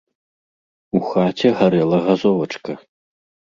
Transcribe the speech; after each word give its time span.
У 0.99 1.01
хаце 1.09 1.47
гарэла 1.61 1.97
газовачка. 2.09 2.71